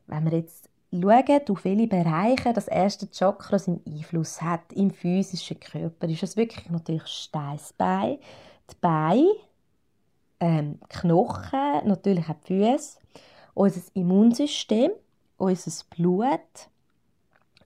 [0.07, 5.61] wenn wir jetzt schauen, auf welche Bereiche das erste Chakra seinen Einfluss hat im physischen
[5.61, 6.09] Körper.
[6.09, 8.18] Ist es wirklich natürlich Steißbein,
[8.70, 9.29] die Beine,
[10.40, 12.98] ähm, Knochen, natürlich auch die Füße,
[13.55, 14.92] unser Immunsystem,
[15.37, 16.31] unser Blut.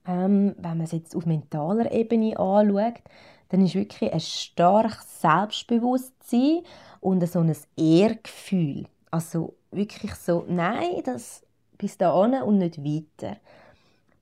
[0.06, 3.02] Ähm, wenn man es jetzt auf mentaler Ebene anschaut,
[3.50, 6.62] dann ist wirklich ein starkes Selbstbewusstsein
[7.00, 8.87] und so ein Ehrgefühl.
[9.11, 11.42] Also wirklich so, nein, das
[11.83, 13.38] bis dahin und nicht weiter.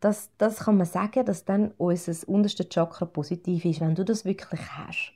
[0.01, 4.25] Das, das kann man sagen, dass dann unser unterste Chakra positiv ist, wenn du das
[4.25, 5.12] wirklich hast.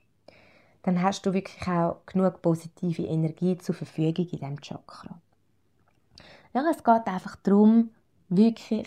[0.83, 5.19] Dann hast du wirklich auch genug positive Energie zur Verfügung in diesem Chakra.
[6.53, 7.91] Ja, es geht einfach darum,
[8.29, 8.87] wirklich,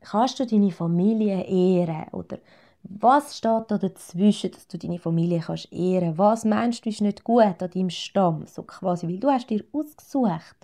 [0.00, 2.38] kannst du deine Familie ehren oder
[2.82, 6.18] was steht da dazwischen, dass du deine Familie kannst ehren?
[6.18, 8.44] Was meinst du ist nicht gut an deinem Stamm?
[8.48, 10.56] So quasi, weil du hast dir ausgesucht,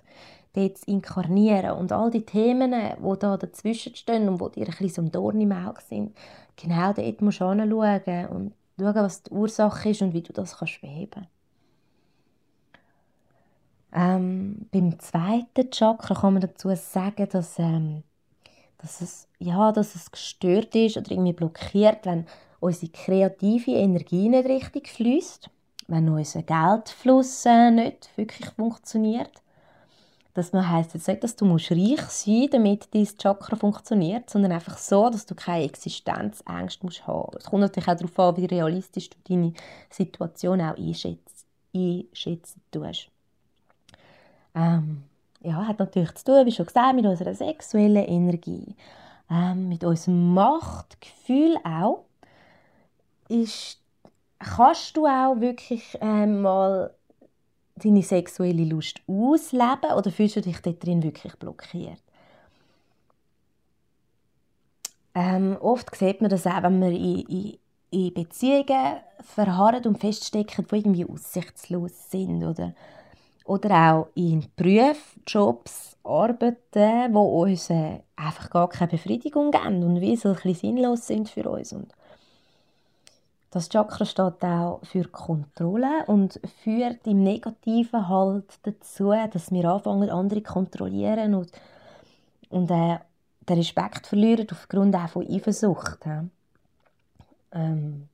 [0.53, 1.71] dort zu inkarnieren.
[1.71, 5.41] Und all die Themen, die da dazwischen stehen und die dir ein bisschen so Dorn
[5.41, 6.15] im Auge sind,
[6.55, 7.73] genau dort musst du anschauen
[8.29, 11.27] und schauen, was die Ursache ist und wie du das kannst beheben
[13.93, 18.03] ähm, Beim zweiten Chakra kann man dazu sagen, dass, ähm,
[18.77, 22.25] dass, es, ja, dass es gestört ist oder irgendwie blockiert, wenn
[22.59, 25.49] unsere kreative Energie nicht richtig fließt,
[25.87, 29.41] wenn unser Geldfluss äh, nicht wirklich funktioniert
[30.33, 34.51] das heisst jetzt nicht, dass du musst reich sein musst, damit dein Chakra funktioniert, sondern
[34.51, 38.45] einfach so, dass du keine Existenzängste musst haben Es kommt natürlich auch darauf an, wie
[38.45, 39.53] realistisch du deine
[39.89, 43.09] Situation auch einschätzen, einschätzen tust.
[44.55, 45.03] Ähm,
[45.41, 48.75] ja, hat natürlich zu tun, wie schon gesagt, mit unserer sexuellen Energie,
[49.31, 52.03] ähm, mit unserem Machtgefühl auch.
[53.29, 53.79] Ist,
[54.39, 56.91] kannst du auch wirklich ähm, mal
[57.79, 62.01] deine sexuelle Lust ausleben oder fühlst du dich dort wirklich blockiert?
[65.15, 67.57] Ähm, oft sieht man das auch, wenn man in, in,
[67.91, 72.43] in Beziehungen verharrt und feststecken, die irgendwie aussichtslos sind.
[72.43, 72.73] Oder,
[73.45, 80.01] oder auch in Berufen, Jobs, Arbeiten, wo uns äh, einfach gar keine Befriedigung geben und
[80.01, 81.73] wie so ein bisschen sinnlos sind für uns.
[81.73, 81.91] Und
[83.51, 90.09] das Chakra steht auch für Kontrolle und führt im Negativen halt dazu, dass wir anfangen,
[90.09, 91.51] andere zu kontrollieren und,
[92.49, 92.99] und äh,
[93.47, 96.05] den Respekt verlieren aufgrund auch von Eifersucht.
[97.51, 98.07] Ähm,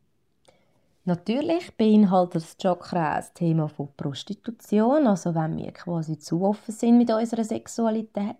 [1.04, 6.74] natürlich beinhaltet das Chakra auch das Thema von Prostitution, also wenn wir quasi zu offen
[6.74, 8.38] sind mit unserer Sexualität.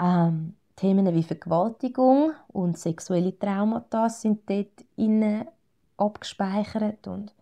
[0.00, 5.48] Ähm, Themen wie Vergewaltigung und sexuelle Traumata sind dort innen
[5.98, 7.32] abgespeichert und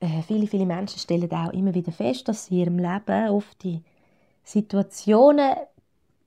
[0.00, 3.62] äh, viele, viele Menschen stellen auch immer wieder fest, dass sie in ihrem Leben oft
[3.62, 3.82] die
[4.44, 5.54] Situationen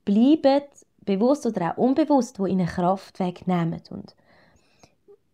[0.05, 0.63] bleiben,
[1.05, 3.81] bewusst oder auch unbewusst, die ihnen Kraft wegnehmen.
[3.89, 4.15] Und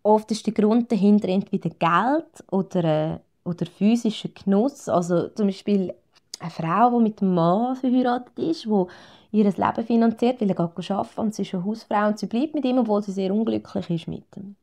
[0.03, 2.83] oft ist der Grund dahinter entweder Geld oder,
[3.13, 4.89] äh, oder physischer Genuss.
[4.89, 5.93] Also zum Beispiel
[6.39, 8.85] eine Frau, die mit einem Mann verheiratet ist, die
[9.31, 12.53] ihr Leben finanziert, weil er geht arbeiten und sie ist eine Hausfrau und sie bleibt
[12.53, 14.55] mit ihm, obwohl sie sehr unglücklich ist mit ihm.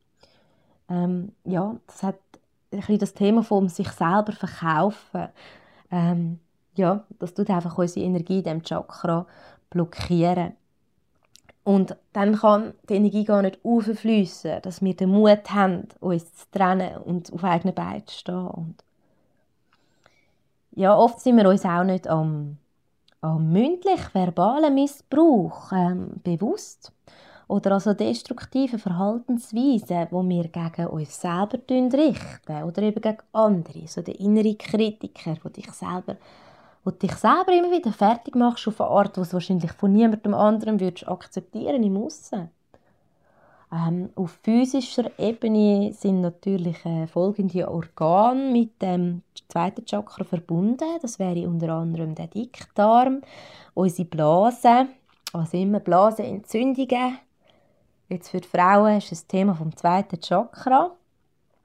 [0.88, 2.18] Ähm, ja, das hat
[2.72, 5.28] ein bisschen das Thema von sich selber verkaufen.
[5.90, 6.40] Ähm,
[6.74, 9.26] ja, das tut einfach unsere Energie in diesem Chakra
[9.70, 10.52] blockieren.
[11.64, 16.46] Und dann kann die Energie gar nicht auffließen, dass wir den Mut haben, uns zu
[16.50, 18.46] trennen und auf eigenen Beinen zu stehen.
[18.46, 18.76] Und
[20.78, 22.56] ja, oft sind wir uns auch nicht am,
[23.20, 26.92] am mündlich-verbalen Missbrauch ähm, bewusst
[27.48, 34.02] oder also destruktive Verhaltensweisen, die wir gegen uns selber richten oder eben gegen andere, so
[34.02, 36.16] der innere Kritiker, der dich selber
[36.84, 40.32] wo dich selber immer wieder fertig machst auf eine Art, die du wahrscheinlich von niemandem
[40.32, 42.50] anderen würdest akzeptieren im Aussen.
[43.70, 50.98] Ähm, auf physischer Ebene sind natürlich äh, folgende Organe mit dem zweiten Chakra verbunden.
[51.02, 53.20] Das wäre unter anderem der Dickdarm,
[53.74, 54.86] unsere Blase,
[55.34, 57.18] also immer Blasenentzündungen.
[58.08, 60.92] Jetzt für die Frauen ist das Thema vom zweiten Chakra.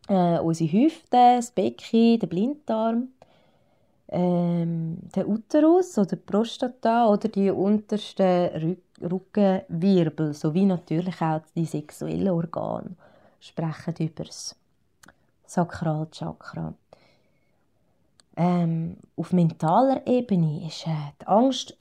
[0.10, 3.08] Äh, unsere Hüfte, das Becken, der Blinddarm
[4.14, 12.30] ähm, der Uterus oder die Prostata oder die untersten Rückenwirbel sowie natürlich auch die sexuellen
[12.30, 12.96] Organe
[13.40, 14.56] sprechen über das
[15.46, 16.74] Sakralchakra.
[18.36, 21.78] Ähm, auf mentaler Ebene ist äh, die Angst,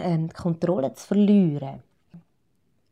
[0.00, 1.82] äh, die Kontrolle zu verlieren.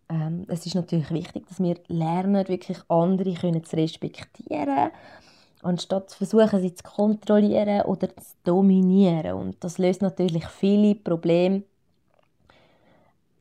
[0.08, 4.90] Ähm, es ist natürlich wichtig, dass wir lernen, wirklich andere können zu respektieren
[5.62, 9.34] anstatt zu versuchen, sie zu kontrollieren oder zu dominieren.
[9.34, 11.62] Und das löst natürlich viele Probleme,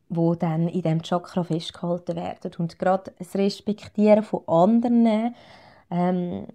[0.10, 2.52] wo dann in dem Chakra festgehalten werden.
[2.58, 5.36] Und gerade das Respektieren von anderen
[5.92, 6.48] ähm,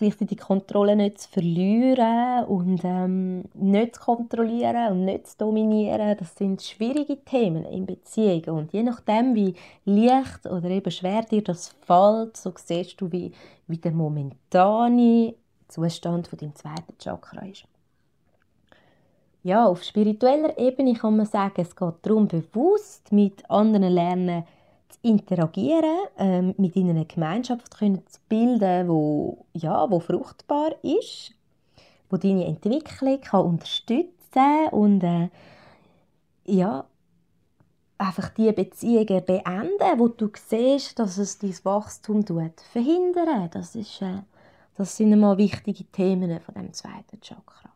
[0.00, 6.34] die Kontrolle nicht zu verlieren und ähm, nicht zu kontrollieren und nicht zu dominieren, das
[6.36, 8.48] sind schwierige Themen in Beziehungen.
[8.48, 13.32] Und je nachdem, wie leicht oder eben schwer dir das fällt, so siehst du, wie,
[13.66, 15.34] wie der momentane
[15.68, 17.64] Zustand von deinem zweiten Chakra ist.
[19.44, 24.44] Ja, auf spiritueller Ebene kann man sagen, es geht darum, bewusst mit anderen lernen,
[25.02, 31.34] interagieren, ähm, mit ihnen eine Gemeinschaft können zu bilden, wo, ja, wo fruchtbar ist,
[32.08, 35.28] wo deine Entwicklung kann unterstützen und äh,
[36.46, 36.86] ja,
[37.98, 43.50] einfach die Beziehungen beenden, wo du siehst, dass es dein Wachstum tut, verhindern.
[43.52, 44.22] Das, ist, äh,
[44.74, 47.73] das sind einmal wichtige Themen von dem zweiten Chakra.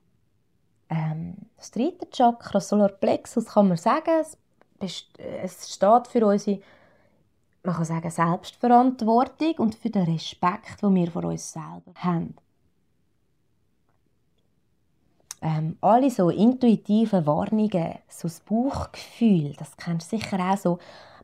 [0.90, 4.24] Ähm, das dritte Chakra, Solarplexus, kann man sagen,
[4.80, 5.08] es,
[5.72, 6.60] steht für unsere
[7.68, 12.34] man kann sagen, Selbstverantwortung und für den Respekt, den wir vor uns selber haben.
[15.40, 20.78] Ähm, alle so intuitive Warnungen, so das Bauchgefühl, das kennst du sicher auch so.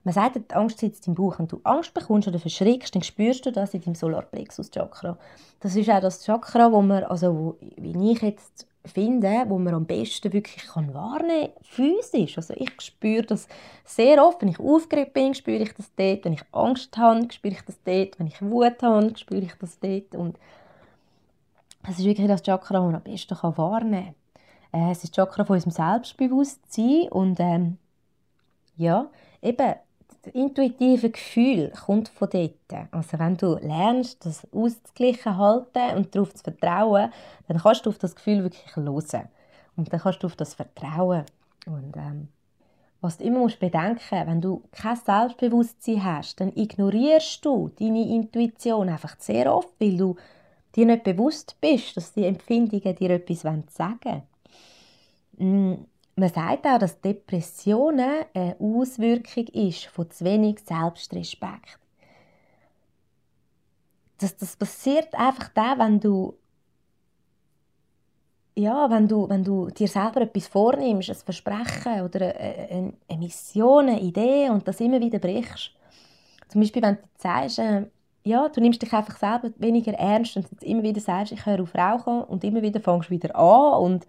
[0.05, 1.39] Man sagt, die Angst sitzt im Bauch.
[1.39, 5.17] Wenn du Angst bekommst oder verschreckst, dann spürst du das in deinem Solarplexus-Chakra.
[5.61, 9.75] Das ist auch das Chakra, wo man, also wo, wie ich jetzt finden, wo man
[9.75, 12.37] am besten wirklich kann wahrnehmen kann, physisch.
[12.37, 13.49] Also ich spüre das
[13.85, 17.55] sehr oft, wenn ich aufgeregt bin, spüre ich das dort, wenn ich Angst habe, spüre
[17.55, 20.39] ich das dort, wenn ich Wut habe, spüre ich das dort und
[21.87, 24.15] das ist wirklich das Chakra, das man am besten kann wahrnehmen
[24.73, 24.83] kann.
[24.83, 27.79] Äh, es ist das Chakra von unserem Selbstbewusstsein und ähm,
[28.77, 29.11] ja,
[29.43, 29.75] eben
[30.25, 32.53] das intuitive Gefühl kommt von dort.
[32.91, 37.13] Also wenn du lernst, das auszugleichen halten und darauf zu vertrauen,
[37.49, 39.29] dann kannst du auf das Gefühl wirklich hören.
[39.77, 41.25] Und dann kannst du auf das vertrauen.
[41.67, 42.29] Und ähm,
[43.01, 48.89] was du immer musst bedenken, wenn du kein Selbstbewusstsein hast, dann ignorierst du deine Intuition
[48.89, 50.17] einfach sehr oft, weil du
[50.75, 54.23] dir nicht bewusst bist, dass die Empfindungen dir etwas sagen
[55.39, 55.87] wollen.
[56.17, 61.79] Man sagt auch, dass Depressionen eine Auswirkung ist von zu wenig Selbstrespekt.
[64.19, 66.35] Das, das passiert einfach dann, wenn du
[68.57, 73.89] ja, wenn du, wenn du dir selber etwas vornimmst, ein Versprechen oder eine, eine Mission,
[73.89, 75.73] eine Idee und das immer wieder brichst.
[76.49, 77.87] Zum Beispiel, wenn du sagst, äh,
[78.23, 81.75] ja, du nimmst dich einfach selber weniger ernst und immer wieder sagst, ich höre auf
[81.75, 84.07] Rauchen und immer wieder fängst du wieder an und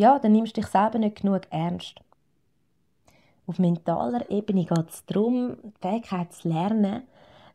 [0.00, 1.94] ja, dann nimmst du dich selber nicht genug ernst.
[3.46, 7.02] Auf mentaler Ebene geht es darum, die Fähigkeit zu lernen,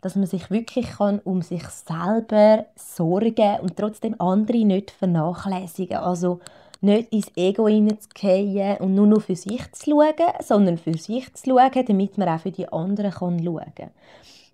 [0.02, 5.98] dass man sich wirklich kann um sich selber sorgen und trotzdem andere nicht vernachlässigen.
[5.98, 6.40] Also
[6.82, 11.50] nicht ins Ego hineinzugehen und nur noch für sich zu schauen, sondern für sich zu
[11.50, 13.90] schauen, damit man auch für die anderen kann schauen kann.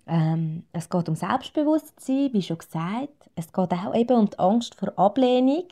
[0.06, 3.30] Ähm, es geht um Selbstbewusstsein, wie schon gesagt.
[3.34, 5.66] Es geht auch eben um die Angst vor Ablehnung.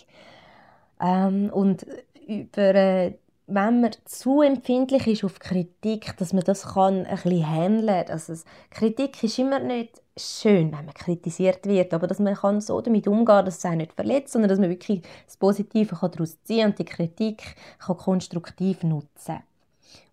[1.00, 1.86] Ähm, und
[2.26, 3.14] über, äh,
[3.46, 8.12] wenn man zu empfindlich ist auf Kritik, dass man das kann ein bisschen handeln kann.
[8.12, 8.34] Also
[8.70, 13.08] Kritik ist immer nicht schön, wenn man kritisiert wird, aber dass man kann so damit
[13.08, 16.60] umgehen kann, dass es einen nicht verletzt, sondern dass man wirklich das Positive daraus ziehen
[16.60, 19.40] kann und die Kritik kann konstruktiv nutzen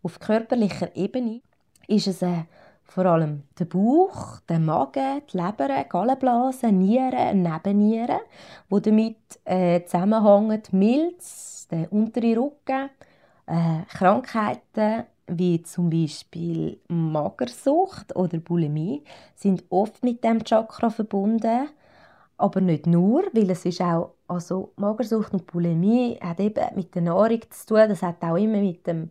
[0.01, 1.41] Auf körperlicher Ebene
[1.87, 2.43] ist es äh,
[2.87, 8.19] vor allem der Bauch, der Magen, die Leber, die Gallenblase, Nieren, Nebennieren,
[8.69, 10.61] wo damit äh, zusammenhängen.
[10.71, 12.89] Milz, der untere Rücken,
[13.45, 19.03] äh, Krankheiten wie zum Beispiel Magersucht oder Bulimie
[19.35, 21.67] sind oft mit dem Chakra verbunden,
[22.37, 27.01] aber nicht nur, weil es ist auch also Magersucht und Bulimie hat eben mit der
[27.01, 29.09] Nahrung zu tun, das hat auch immer mit dem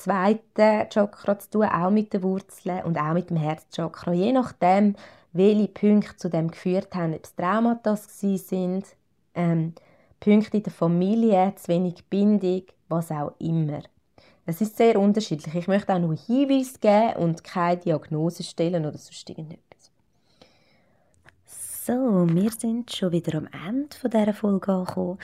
[0.00, 4.12] zweiten Chakra zu tun, auch mit den Wurzeln und auch mit dem Herzchakra.
[4.12, 4.96] Je nachdem,
[5.32, 8.84] welche Punkte zu dem geführt haben, ob es Traumata sind,
[9.34, 9.74] ähm,
[10.18, 13.82] Punkte in der Familie, zu wenig Bindung, was auch immer.
[14.46, 15.54] Es ist sehr unterschiedlich.
[15.54, 19.92] Ich möchte auch nur Hinweise geben und keine Diagnose stellen oder sonst irgendetwas.
[21.46, 25.18] So, wir sind schon wieder am Ende dieser Folge angekommen.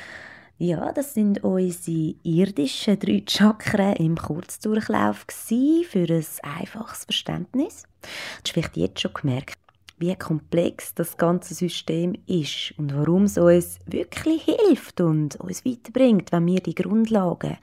[0.58, 7.82] Ja, das sind unsere irdischen drei Chakren im Kurzdurchlauf für ein einfaches Verständnis.
[7.82, 9.58] Du hast vielleicht jetzt schon gemerkt,
[9.98, 16.32] wie komplex das ganze System ist und warum es uns wirklich hilft und uns weiterbringt,
[16.32, 17.58] wenn wir die Grundlagen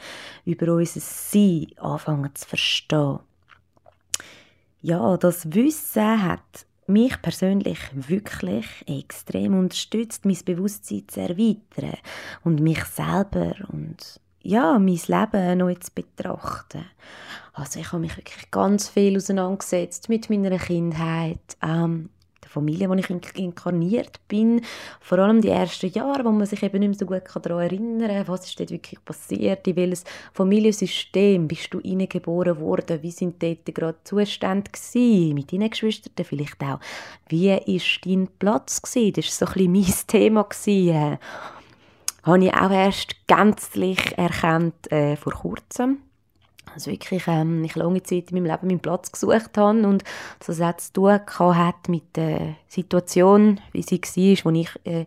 [0.46, 3.20] über unser Sein anfangen zu verstehen.
[4.84, 11.98] Ja, das Wissen hat mich persönlich wirklich extrem unterstützt, mein Bewusstsein zu erweitern
[12.44, 16.86] und mich selber und ja, mein Leben neu zu betrachten.
[17.54, 22.10] Also ich habe mich wirklich ganz viel auseinandergesetzt mit meiner Kindheit, ähm,
[22.54, 24.62] Familie, wo ich inkarniert bin.
[25.00, 28.10] Vor allem die ersten Jahre, wo man sich eben nicht mehr so gut daran erinnern
[28.10, 33.42] kann, was ist dort wirklich passiert, in welches Familiensystem bist du hineingeboren worden, wie sind
[33.42, 36.80] dort gerade Zustände gewesen, mit deinen Geschwistern vielleicht auch.
[37.28, 39.14] Wie ist dein Platz gewesen?
[39.14, 40.44] Das war so ein bisschen mein Thema.
[40.44, 41.18] Gewesen.
[42.24, 46.00] habe ich auch erst gänzlich erkannt äh, vor kurzem
[46.74, 50.04] also wirklich ähm, ich lange Zeit in meinem Leben meinen Platz gesucht habe und
[50.46, 55.06] das hat zu tun hat mit der Situation, wie sie war, als ich äh,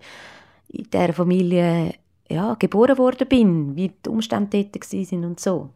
[0.69, 1.95] in dieser Familie
[2.29, 5.71] ja, geboren worden bin, wie die Umstände dort waren und so.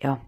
[0.00, 0.20] Ja,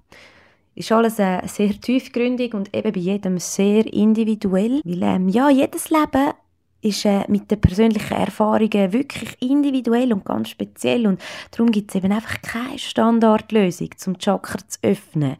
[0.75, 5.91] ist alles äh, sehr tiefgründig und eben bei jedem sehr individuell, weil ähm, ja, jedes
[5.91, 6.33] Leben
[6.81, 11.20] ist äh, mit den persönlichen Erfahrungen wirklich individuell und ganz speziell und
[11.51, 15.37] darum gibt es eben einfach keine Standardlösung, zum Chakra zu öffnen.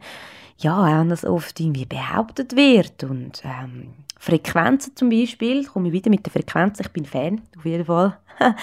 [0.57, 6.09] Ja, auch das oft irgendwie behauptet wird und ähm, Frequenzen zum Beispiel, komme ich wieder
[6.09, 8.17] mit der Frequenz, ich bin Fan, auf jeden Fall.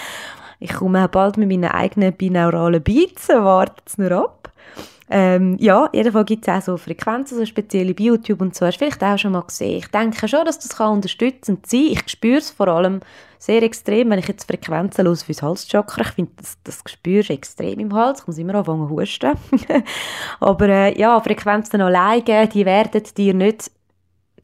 [0.59, 4.36] ich komme auch bald mit meinen eigenen binauralen Beats, wartet nur ab.
[5.09, 8.65] Ähm, ja, jedenfalls gibt es auch so Frequenzen, so spezielle bei YouTube und so.
[8.65, 9.77] Hast du vielleicht auch schon mal gesehen.
[9.77, 11.91] Ich denke schon, dass das kann unterstützend sein kann.
[11.93, 12.99] Ich spüre es vor allem
[13.39, 16.01] sehr extrem, wenn ich jetzt Frequenzen los fürs Halschakra.
[16.01, 18.21] Ich finde, das, das spürst extrem im Hals.
[18.21, 19.31] Ich muss immer anfangen zu husten.
[20.41, 23.71] Aber äh, ja, Frequenzen alleine, die werden dir nicht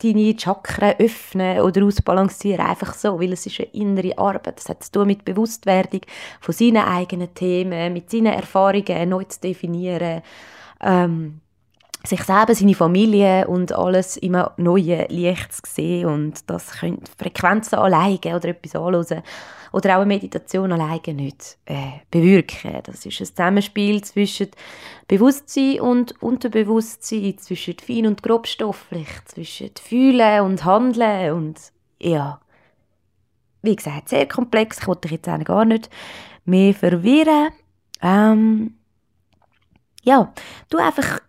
[0.02, 4.58] deine Chakren öffnen oder ausbalancieren, einfach so, weil es ist eine innere Arbeit.
[4.58, 6.02] Das hat zu tun mit Bewusstwerdung
[6.42, 10.22] von seinen eigenen Themen, mit seinen Erfahrungen neu zu definieren,
[10.82, 11.40] ähm,
[12.06, 17.80] sich selber, seine Familie und alles immer neue Licht zu sehen und das können Frequenzen
[17.80, 19.24] alleine oder etwas anhören
[19.72, 22.82] oder auch eine Meditation alleine nicht äh, bewirken.
[22.84, 24.50] Das ist ein Zusammenspiel zwischen
[25.08, 31.60] Bewusstsein und Unterbewusstsein, zwischen fein und grobstofflich, zwischen Fühlen und Handeln und
[32.00, 32.40] ja,
[33.62, 34.80] wie gesagt, sehr komplex.
[34.80, 35.90] Ich wollte dich jetzt auch gar nicht
[36.44, 37.50] mehr verwirren.
[38.02, 38.76] Ähm,
[40.04, 40.34] ja,
[40.70, 41.22] du einfach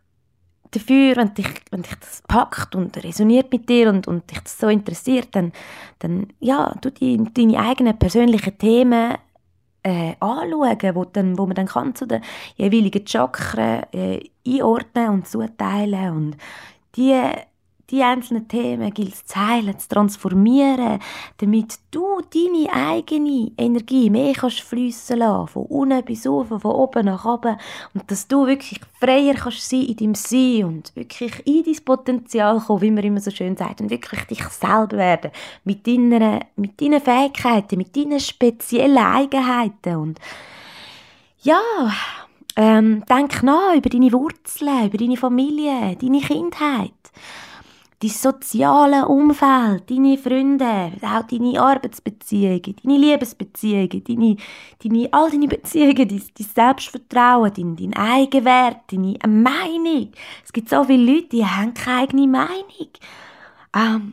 [0.74, 4.58] dafür, wenn dich, wenn dich das packt und resoniert mit dir und, und dich das
[4.58, 5.52] so interessiert, dann,
[5.98, 9.14] dann ja, du die, deine eigenen persönlichen Themen
[9.82, 12.22] äh, anschauen, wo, dann, wo man dann kann zu den
[12.56, 16.36] jeweiligen Chakren äh, einordnen und zuteilen und
[16.96, 17.20] die
[17.90, 20.98] die einzelnen Themen gilt es zu heilen, zu transformieren,
[21.38, 27.06] damit du deine eigene Energie mehr kannst fliessen lassen, von unten bis oben, von oben
[27.06, 27.56] nach oben.
[27.92, 32.60] Und dass du wirklich freier kannst sein in deinem Sein und wirklich in dein Potenzial
[32.60, 35.30] kommen, wie man immer so schön sagt, und wirklich dich selber werden,
[35.64, 39.96] mit deinen, mit deinen Fähigkeiten, mit deinen speziellen Eigenheiten.
[39.96, 40.20] Und
[41.42, 41.60] Ja,
[42.56, 46.92] ähm, denk nach über deine Wurzeln, über deine Familie, deine Kindheit,
[48.04, 54.36] dein soziale Umfeld, deine Freunde, auch deine Arbeitsbeziehungen, deine Liebesbeziehungen, deine,
[54.82, 60.12] deine, all deine Beziehungen, dein, dein Selbstvertrauen, dein, dein Eigenwert, deine Meinung.
[60.44, 62.90] Es gibt so viele Leute, die haben keine eigene Meinung.
[63.74, 64.12] Ähm,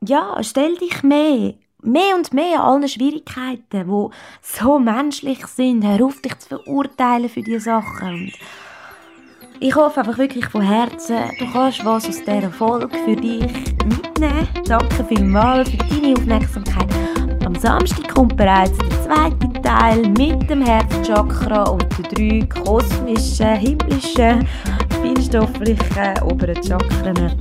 [0.00, 4.08] ja, stell dich mehr mehr und mehr an allen Schwierigkeiten, die
[4.42, 8.08] so menschlich sind, hör auf, dich zu verurteilen für diese Sachen.
[8.08, 8.32] Und
[9.60, 13.42] ich hoffe einfach wirklich von Herzen, du kannst was aus dieser Folge für dich
[13.84, 14.48] mitnehmen.
[14.66, 16.86] Danke vielmals für deine Aufmerksamkeit.
[17.44, 24.46] Am Samstag kommt bereits der zweite Teil mit dem Herzchakra und den drei kosmischen, himmlischen,
[25.02, 27.32] feinstofflichen oberen Chakren.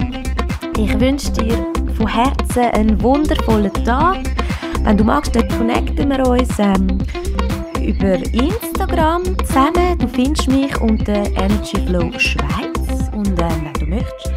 [0.78, 1.66] Ich wünsche dir
[1.98, 4.18] von Herzen einen wundervollen Tag.
[4.84, 7.00] Wenn du magst, dann connecten wir uns ähm,
[7.88, 9.98] über Instagram zusammen.
[9.98, 13.10] Du findest mich unter Energy Flow Schweiz.
[13.14, 14.34] Und ähm, wenn du möchtest,